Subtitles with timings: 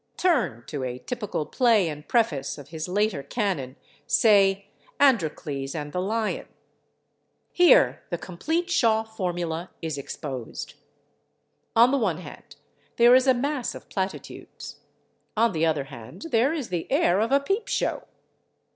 [0.17, 3.75] Turn to a typical play and preface of his later canon,
[4.07, 4.65] say
[4.99, 6.47] "Androcles and the Lion."
[7.51, 10.73] Here the complete Shaw formula is exposed.
[11.75, 12.55] On the one hand
[12.95, 14.77] there is a mass of platitudes;
[15.37, 18.05] on the other hand there is the air of a peep show.